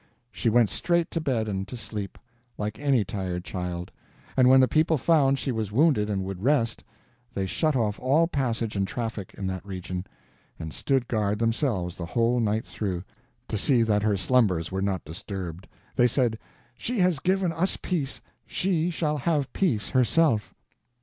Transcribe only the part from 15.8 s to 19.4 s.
They said, "She has given us peace, she shall